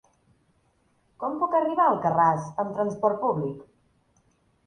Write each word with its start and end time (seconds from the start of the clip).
Com 1.23 1.35
puc 1.43 1.53
arribar 1.59 1.83
a 1.89 1.91
Alcarràs 1.95 2.49
amb 2.63 2.73
trasport 2.79 3.23
públic? 3.27 3.61